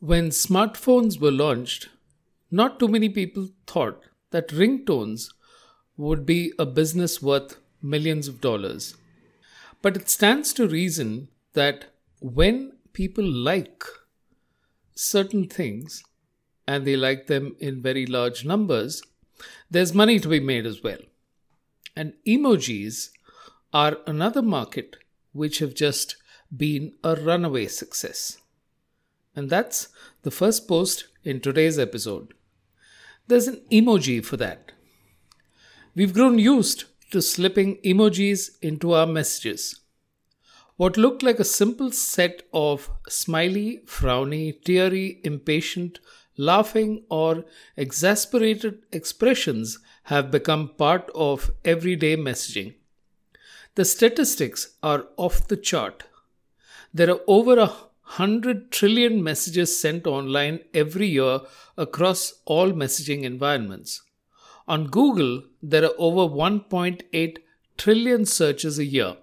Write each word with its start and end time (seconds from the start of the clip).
When 0.00 0.30
smartphones 0.30 1.20
were 1.20 1.30
launched, 1.30 1.90
not 2.50 2.78
too 2.80 2.88
many 2.88 3.10
people 3.10 3.50
thought 3.66 4.02
that 4.30 4.48
ringtones 4.48 5.28
would 5.98 6.24
be 6.24 6.54
a 6.58 6.64
business 6.64 7.20
worth 7.20 7.58
millions 7.82 8.26
of 8.26 8.40
dollars. 8.40 8.94
But 9.82 9.96
it 9.98 10.08
stands 10.08 10.54
to 10.54 10.66
reason 10.66 11.28
that 11.52 11.92
when 12.18 12.78
people 12.94 13.24
like 13.24 13.84
certain 14.94 15.46
things 15.46 16.02
and 16.66 16.86
they 16.86 16.96
like 16.96 17.26
them 17.26 17.54
in 17.58 17.82
very 17.82 18.06
large 18.06 18.42
numbers, 18.42 19.02
there's 19.70 19.92
money 19.92 20.18
to 20.18 20.28
be 20.28 20.40
made 20.40 20.64
as 20.64 20.82
well. 20.82 21.00
And 21.94 22.14
emojis 22.26 23.10
are 23.74 23.98
another 24.06 24.40
market 24.40 24.96
which 25.32 25.58
have 25.58 25.74
just 25.74 26.16
been 26.56 26.94
a 27.04 27.16
runaway 27.16 27.66
success. 27.66 28.39
And 29.40 29.48
that's 29.48 29.88
the 30.20 30.30
first 30.30 30.68
post 30.68 31.06
in 31.24 31.40
today's 31.40 31.78
episode. 31.78 32.34
There's 33.26 33.48
an 33.48 33.62
emoji 33.72 34.22
for 34.22 34.36
that. 34.36 34.72
We've 35.94 36.12
grown 36.12 36.38
used 36.38 36.84
to 37.10 37.22
slipping 37.22 37.78
emojis 37.78 38.50
into 38.60 38.92
our 38.92 39.06
messages. 39.06 39.80
What 40.76 40.98
looked 40.98 41.22
like 41.22 41.40
a 41.40 41.44
simple 41.44 41.90
set 41.90 42.42
of 42.52 42.90
smiley, 43.08 43.80
frowny, 43.86 44.62
teary, 44.62 45.22
impatient, 45.24 46.00
laughing, 46.36 47.04
or 47.08 47.46
exasperated 47.78 48.82
expressions 48.92 49.78
have 50.02 50.30
become 50.30 50.74
part 50.76 51.10
of 51.14 51.50
everyday 51.64 52.14
messaging. 52.14 52.74
The 53.74 53.86
statistics 53.86 54.76
are 54.82 55.06
off 55.16 55.48
the 55.48 55.56
chart. 55.56 56.02
There 56.92 57.10
are 57.10 57.20
over 57.26 57.58
a 57.58 57.72
100 58.16 58.72
trillion 58.72 59.22
messages 59.22 59.78
sent 59.78 60.04
online 60.04 60.58
every 60.74 61.06
year 61.06 61.40
across 61.78 62.40
all 62.44 62.72
messaging 62.72 63.22
environments. 63.22 64.02
On 64.66 64.86
Google, 64.86 65.44
there 65.62 65.84
are 65.84 65.94
over 65.96 66.22
1.8 66.34 67.38
trillion 67.78 68.26
searches 68.26 68.80
a 68.80 68.84
year. 68.84 69.16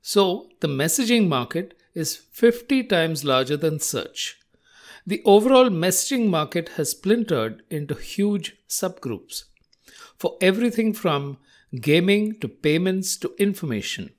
So, 0.00 0.48
the 0.60 0.68
messaging 0.68 1.28
market 1.28 1.78
is 1.94 2.16
50 2.16 2.84
times 2.84 3.22
larger 3.22 3.56
than 3.56 3.80
search. 3.80 4.38
The 5.06 5.20
overall 5.26 5.68
messaging 5.68 6.28
market 6.28 6.70
has 6.70 6.92
splintered 6.92 7.64
into 7.70 7.94
huge 7.94 8.56
subgroups 8.66 9.44
for 10.16 10.38
everything 10.40 10.94
from 10.94 11.36
gaming 11.80 12.40
to 12.40 12.48
payments 12.48 13.18
to 13.18 13.34
information. 13.38 14.15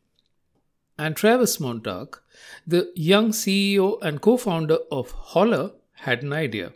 And 0.98 1.16
Travis 1.16 1.58
Montaque, 1.58 2.20
the 2.66 2.92
young 2.96 3.30
CEO 3.30 4.02
and 4.02 4.20
co 4.20 4.38
founder 4.38 4.80
of 4.92 5.12
Holler, 5.12 5.72
had 5.94 6.24
an 6.24 6.34
idea. 6.34 6.74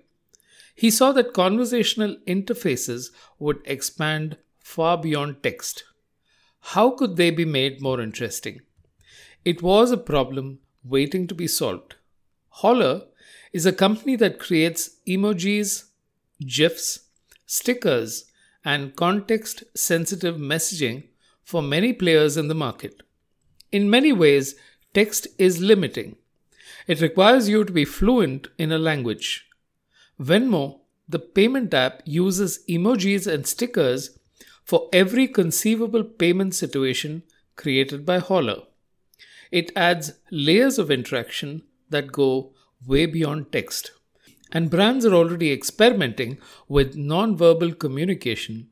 He 0.75 0.89
saw 0.89 1.11
that 1.13 1.33
conversational 1.33 2.17
interfaces 2.27 3.11
would 3.39 3.61
expand 3.65 4.37
far 4.59 4.97
beyond 4.97 5.43
text. 5.43 5.83
How 6.59 6.91
could 6.91 7.15
they 7.15 7.31
be 7.31 7.45
made 7.45 7.81
more 7.81 7.99
interesting? 7.99 8.61
It 9.43 9.61
was 9.61 9.91
a 9.91 9.97
problem 9.97 10.59
waiting 10.83 11.27
to 11.27 11.35
be 11.35 11.47
solved. 11.47 11.95
Holler 12.49 13.03
is 13.53 13.65
a 13.65 13.73
company 13.73 14.15
that 14.17 14.39
creates 14.39 14.97
emojis, 15.07 15.85
GIFs, 16.45 17.07
stickers, 17.45 18.25
and 18.63 18.95
context 18.95 19.63
sensitive 19.75 20.35
messaging 20.35 21.07
for 21.43 21.61
many 21.61 21.91
players 21.91 22.37
in 22.37 22.47
the 22.47 22.55
market. 22.55 23.01
In 23.71 23.89
many 23.89 24.11
ways, 24.11 24.55
text 24.93 25.27
is 25.37 25.61
limiting. 25.61 26.17
It 26.87 27.01
requires 27.01 27.47
you 27.47 27.63
to 27.63 27.71
be 27.71 27.85
fluent 27.85 28.47
in 28.57 28.71
a 28.71 28.77
language. 28.77 29.47
Venmo, 30.19 30.81
the 31.07 31.19
payment 31.19 31.73
app, 31.73 32.01
uses 32.05 32.63
emojis 32.67 33.31
and 33.31 33.47
stickers 33.47 34.17
for 34.63 34.89
every 34.91 35.27
conceivable 35.27 36.03
payment 36.03 36.53
situation 36.53 37.23
created 37.55 38.05
by 38.05 38.19
Holler. 38.19 38.63
It 39.51 39.71
adds 39.75 40.13
layers 40.31 40.79
of 40.79 40.91
interaction 40.91 41.63
that 41.89 42.11
go 42.11 42.53
way 42.85 43.05
beyond 43.05 43.51
text. 43.51 43.91
And 44.51 44.69
brands 44.69 45.05
are 45.05 45.13
already 45.13 45.51
experimenting 45.51 46.39
with 46.67 46.95
non-verbal 46.95 47.73
communication 47.75 48.69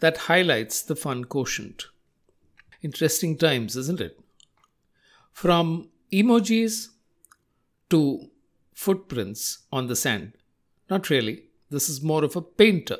that 0.00 0.28
highlights 0.28 0.82
the 0.82 0.96
fun 0.96 1.24
quotient. 1.24 1.86
Interesting 2.82 3.38
times, 3.38 3.76
isn't 3.76 4.00
it? 4.00 4.18
From 5.34 5.90
emojis 6.10 6.88
to 7.90 8.30
footprints 8.74 9.58
on 9.70 9.88
the 9.88 9.96
sand. 9.96 10.32
Not 10.88 11.10
really. 11.10 11.44
This 11.70 11.88
is 11.88 12.02
more 12.02 12.24
of 12.24 12.36
a 12.36 12.40
painter. 12.42 12.98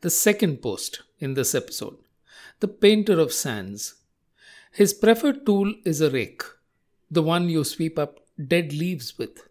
The 0.00 0.10
second 0.10 0.62
post 0.62 1.02
in 1.18 1.34
this 1.34 1.54
episode 1.54 1.96
The 2.60 2.68
Painter 2.68 3.18
of 3.18 3.32
Sands. 3.32 3.96
His 4.70 4.94
preferred 4.94 5.44
tool 5.44 5.74
is 5.84 6.00
a 6.00 6.10
rake, 6.10 6.44
the 7.10 7.22
one 7.22 7.48
you 7.48 7.64
sweep 7.64 7.98
up 7.98 8.20
dead 8.38 8.72
leaves 8.72 9.18
with 9.18 9.50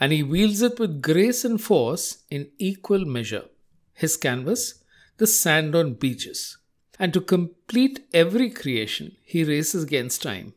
and 0.00 0.12
he 0.12 0.22
wields 0.22 0.62
it 0.62 0.80
with 0.80 1.02
grace 1.02 1.44
and 1.44 1.60
force 1.60 2.24
in 2.30 2.50
equal 2.58 3.04
measure. 3.04 3.44
His 3.92 4.16
canvas, 4.16 4.82
the 5.18 5.26
sand 5.26 5.74
on 5.74 5.92
beaches. 5.94 6.56
And 6.98 7.12
to 7.12 7.20
complete 7.20 8.06
every 8.14 8.48
creation, 8.48 9.16
he 9.22 9.44
races 9.44 9.84
against 9.84 10.22
time, 10.22 10.54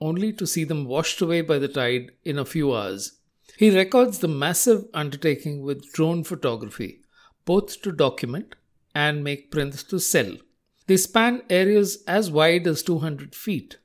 only 0.00 0.32
to 0.32 0.46
see 0.46 0.64
them 0.64 0.84
washed 0.84 1.20
away 1.20 1.40
by 1.40 1.58
the 1.58 1.68
tide 1.68 2.12
in 2.24 2.38
a 2.38 2.44
few 2.44 2.74
hours. 2.74 3.18
He 3.56 3.74
records 3.74 4.18
the 4.18 4.28
massive 4.28 4.84
undertaking 4.92 5.62
with 5.62 5.92
drone 5.92 6.24
photography, 6.24 7.00
both 7.44 7.80
to 7.82 7.92
document 7.92 8.54
and 8.94 9.24
make 9.24 9.50
prints 9.50 9.82
to 9.84 9.98
sell. 9.98 10.36
They 10.86 10.96
span 10.96 11.42
areas 11.48 12.02
as 12.06 12.30
wide 12.30 12.66
as 12.66 12.82
200 12.82 13.34
feet 13.34 13.78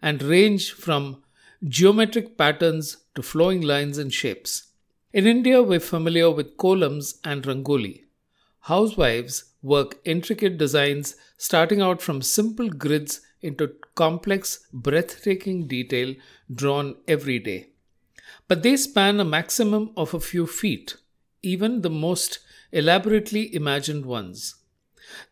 and 0.00 0.22
range 0.22 0.72
from 0.72 1.22
geometric 1.64 2.38
patterns 2.38 2.98
to 3.14 3.22
flowing 3.22 3.60
lines 3.60 3.98
and 3.98 4.12
shapes. 4.12 4.68
In 5.12 5.26
India, 5.26 5.62
we're 5.62 5.80
familiar 5.80 6.30
with 6.30 6.56
kolams 6.56 7.18
and 7.24 7.42
rangoli. 7.42 8.04
Housewives 8.60 9.52
work 9.62 9.98
intricate 10.04 10.58
designs 10.58 11.16
starting 11.36 11.80
out 11.80 12.00
from 12.00 12.22
simple 12.22 12.68
grids 12.68 13.20
into 13.42 13.74
complex, 13.94 14.66
breathtaking 14.72 15.66
detail 15.66 16.14
drawn 16.52 16.96
every 17.06 17.38
day. 17.38 17.68
But 18.46 18.62
they 18.62 18.76
span 18.76 19.20
a 19.20 19.24
maximum 19.24 19.92
of 19.96 20.14
a 20.14 20.20
few 20.20 20.46
feet, 20.46 20.96
even 21.42 21.82
the 21.82 21.90
most 21.90 22.40
elaborately 22.72 23.54
imagined 23.54 24.06
ones. 24.06 24.56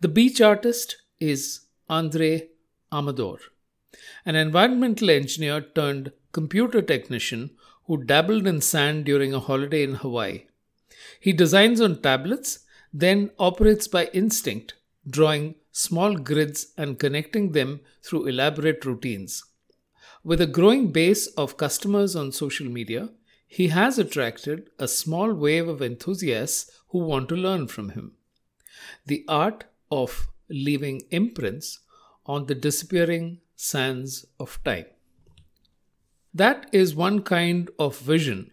The 0.00 0.08
beach 0.08 0.40
artist 0.40 0.96
is 1.20 1.60
Andre 1.88 2.48
Amador 2.92 3.38
an 4.24 4.34
environmental 4.36 5.10
engineer 5.10 5.60
turned 5.60 6.12
computer 6.32 6.82
technician 6.82 7.50
who 7.84 8.04
dabbled 8.04 8.46
in 8.46 8.60
sand 8.60 9.04
during 9.04 9.32
a 9.32 9.40
holiday 9.40 9.82
in 9.82 9.94
Hawaii. 9.94 10.44
He 11.20 11.32
designs 11.32 11.80
on 11.80 12.02
tablets, 12.02 12.60
then 12.92 13.30
operates 13.38 13.86
by 13.86 14.06
instinct, 14.06 14.74
drawing 15.08 15.54
small 15.76 16.16
grids 16.16 16.68
and 16.78 16.98
connecting 16.98 17.52
them 17.52 17.80
through 18.02 18.26
elaborate 18.26 18.86
routines. 18.86 19.44
With 20.24 20.40
a 20.40 20.46
growing 20.46 20.90
base 20.90 21.26
of 21.42 21.58
customers 21.58 22.16
on 22.16 22.32
social 22.32 22.66
media, 22.66 23.10
he 23.46 23.68
has 23.68 23.98
attracted 23.98 24.70
a 24.78 24.88
small 24.88 25.34
wave 25.34 25.68
of 25.68 25.82
enthusiasts 25.82 26.70
who 26.88 27.00
want 27.00 27.28
to 27.28 27.36
learn 27.36 27.68
from 27.68 27.90
him. 27.90 28.12
The 29.04 29.22
art 29.28 29.64
of 29.90 30.28
leaving 30.48 31.02
imprints 31.10 31.80
on 32.24 32.46
the 32.46 32.54
disappearing 32.54 33.40
sands 33.54 34.24
of 34.40 34.58
time. 34.64 34.86
That 36.32 36.70
is 36.72 36.94
one 36.94 37.20
kind 37.20 37.68
of 37.78 37.98
vision, 37.98 38.50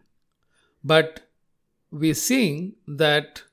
but 0.83 1.21
we're 1.89 2.15
seeing 2.15 2.73
that 2.85 3.43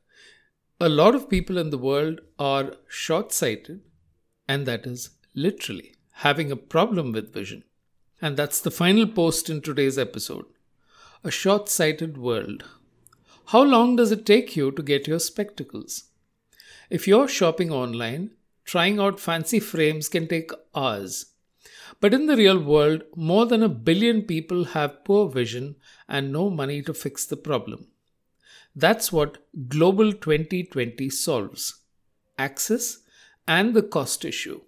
a 0.83 0.89
lot 0.89 1.15
of 1.15 1.29
people 1.29 1.59
in 1.59 1.69
the 1.69 1.77
world 1.77 2.23
are 2.39 2.73
short 2.89 3.33
sighted, 3.33 3.83
and 4.49 4.65
that 4.65 4.87
is 4.87 5.11
literally 5.35 5.95
having 6.13 6.51
a 6.51 6.57
problem 6.57 7.13
with 7.13 7.35
vision. 7.35 7.65
And 8.23 8.35
that's 8.37 8.63
the 8.63 8.71
final 8.71 9.07
post 9.07 9.51
in 9.51 9.61
today's 9.61 9.99
episode. 9.99 10.47
A 11.23 11.31
short 11.31 11.69
sighted 11.69 12.17
world. 12.17 12.65
How 13.47 13.63
long 13.63 13.97
does 13.97 14.11
it 14.11 14.25
take 14.25 14.57
you 14.57 14.73
to 14.73 14.83
get 14.83 15.07
your 15.07 15.19
spectacles? 15.19 16.05
If 16.89 17.07
you're 17.07 17.29
shopping 17.29 17.71
online, 17.71 18.31
trying 18.65 18.99
out 18.99 19.21
fancy 19.21 19.61
frames 19.61 20.09
can 20.09 20.29
take 20.29 20.51
hours. 20.75 21.27
But 22.01 22.15
in 22.15 22.25
the 22.25 22.37
real 22.37 22.59
world, 22.59 23.03
more 23.15 23.45
than 23.45 23.63
a 23.63 23.69
billion 23.69 24.23
people 24.23 24.65
have 24.65 25.05
poor 25.05 25.29
vision 25.29 25.77
and 26.09 26.33
no 26.33 26.49
money 26.49 26.81
to 26.83 26.95
fix 26.95 27.27
the 27.27 27.37
problem. 27.37 27.90
That's 28.81 29.13
what 29.13 29.37
Global 29.69 30.15
2020 30.15 31.11
solves 31.11 31.81
access 32.39 33.01
and 33.47 33.75
the 33.75 33.83
cost 33.83 34.25
issue. 34.25 34.63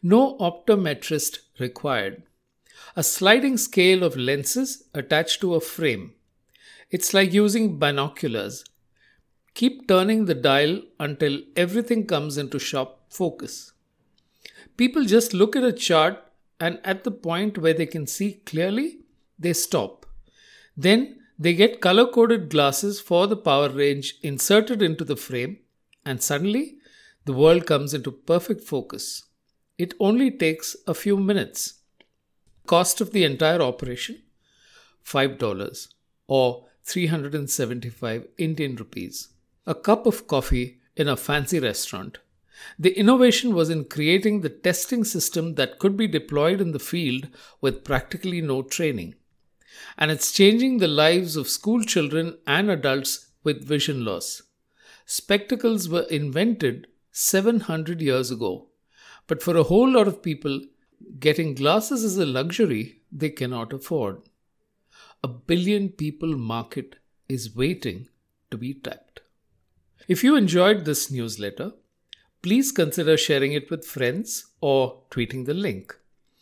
No 0.00 0.36
optometrist 0.38 1.38
required. 1.58 2.22
A 2.94 3.02
sliding 3.02 3.56
scale 3.56 4.04
of 4.04 4.16
lenses 4.16 4.84
attached 4.94 5.40
to 5.40 5.56
a 5.56 5.60
frame. 5.60 6.12
It's 6.92 7.12
like 7.12 7.32
using 7.32 7.80
binoculars. 7.80 8.64
Keep 9.54 9.88
turning 9.88 10.26
the 10.26 10.36
dial 10.36 10.80
until 11.00 11.40
everything 11.56 12.06
comes 12.06 12.38
into 12.38 12.60
sharp 12.60 12.96
focus. 13.08 13.72
People 14.76 15.04
just 15.04 15.34
look 15.34 15.56
at 15.56 15.64
a 15.64 15.72
chart 15.72 16.22
and 16.60 16.78
at 16.84 17.02
the 17.02 17.10
point 17.10 17.58
where 17.58 17.74
they 17.74 17.86
can 17.86 18.06
see 18.06 18.34
clearly, 18.46 19.00
they 19.36 19.52
stop. 19.52 20.06
Then 20.76 21.21
they 21.42 21.54
get 21.54 21.80
color 21.80 22.06
coded 22.06 22.48
glasses 22.50 23.00
for 23.00 23.26
the 23.26 23.36
power 23.36 23.68
range 23.68 24.14
inserted 24.22 24.80
into 24.80 25.04
the 25.04 25.16
frame, 25.16 25.58
and 26.04 26.22
suddenly 26.22 26.76
the 27.24 27.32
world 27.32 27.66
comes 27.66 27.92
into 27.94 28.12
perfect 28.12 28.62
focus. 28.62 29.24
It 29.76 29.94
only 29.98 30.30
takes 30.30 30.76
a 30.86 30.94
few 30.94 31.16
minutes. 31.16 31.80
Cost 32.66 33.00
of 33.00 33.10
the 33.10 33.24
entire 33.24 33.60
operation 33.60 34.22
$5 35.04 35.88
or 36.28 36.66
375 36.84 38.28
Indian 38.38 38.76
rupees. 38.76 39.28
A 39.66 39.74
cup 39.74 40.06
of 40.06 40.28
coffee 40.28 40.78
in 40.96 41.08
a 41.08 41.16
fancy 41.16 41.58
restaurant. 41.58 42.18
The 42.78 42.96
innovation 42.96 43.52
was 43.52 43.68
in 43.68 43.86
creating 43.86 44.40
the 44.42 44.48
testing 44.48 45.02
system 45.02 45.56
that 45.56 45.80
could 45.80 45.96
be 45.96 46.06
deployed 46.06 46.60
in 46.60 46.70
the 46.70 46.78
field 46.78 47.26
with 47.60 47.82
practically 47.82 48.40
no 48.40 48.62
training. 48.62 49.16
And 49.98 50.10
it's 50.10 50.32
changing 50.32 50.78
the 50.78 50.88
lives 50.88 51.36
of 51.36 51.48
school 51.48 51.82
children 51.82 52.38
and 52.46 52.70
adults 52.70 53.30
with 53.44 53.66
vision 53.66 54.04
loss. 54.04 54.42
Spectacles 55.04 55.88
were 55.88 56.06
invented 56.10 56.86
700 57.10 58.00
years 58.00 58.30
ago, 58.30 58.68
but 59.26 59.42
for 59.42 59.56
a 59.56 59.64
whole 59.64 59.90
lot 59.90 60.08
of 60.08 60.22
people, 60.22 60.60
getting 61.18 61.54
glasses 61.54 62.04
is 62.04 62.18
a 62.18 62.26
luxury 62.26 63.00
they 63.10 63.30
cannot 63.30 63.72
afford. 63.72 64.22
A 65.22 65.28
billion 65.28 65.88
people 65.88 66.36
market 66.36 66.96
is 67.28 67.54
waiting 67.54 68.08
to 68.50 68.56
be 68.56 68.74
tapped. 68.74 69.20
If 70.08 70.24
you 70.24 70.36
enjoyed 70.36 70.84
this 70.84 71.10
newsletter, 71.10 71.72
please 72.42 72.72
consider 72.72 73.16
sharing 73.16 73.52
it 73.52 73.70
with 73.70 73.84
friends 73.84 74.46
or 74.60 75.02
tweeting 75.10 75.46
the 75.46 75.54
link. 75.54 75.96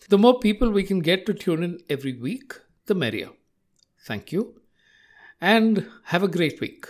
The 0.08 0.18
more 0.18 0.38
people 0.38 0.70
we 0.70 0.82
can 0.82 1.00
get 1.00 1.26
to 1.26 1.34
tune 1.34 1.62
in 1.62 1.78
every 1.90 2.14
week, 2.14 2.54
the 2.90 2.94
merrier. 2.96 3.30
Thank 4.00 4.32
you 4.32 4.60
and 5.40 5.86
have 6.06 6.24
a 6.24 6.28
great 6.28 6.60
week. 6.60 6.86